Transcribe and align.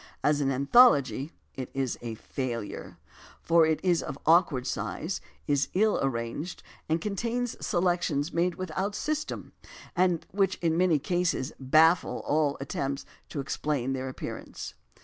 As 0.23 0.41
an 0.41 0.51
anthology 0.51 1.31
it 1.53 1.69
is 1.75 1.99
a 2.01 2.15
failure, 2.15 2.97
for 3.39 3.67
it 3.67 3.79
is 3.85 4.01
of 4.01 4.17
awkward 4.25 4.65
size, 4.65 5.21
is 5.45 5.67
ill 5.75 5.99
arranged, 6.01 6.63
and 6.89 6.99
contains 6.99 7.55
selections 7.63 8.33
made 8.33 8.55
with 8.55 8.71
out 8.75 8.95
system, 8.95 9.53
and 9.95 10.25
which 10.31 10.55
in 10.55 10.75
many 10.75 10.97
cases 10.97 11.53
baffle 11.59 12.23
all 12.25 12.57
attempts 12.59 13.05
to 13.29 13.39
explain 13.39 13.93
their 13.93 14.09
appearance. 14.09 14.73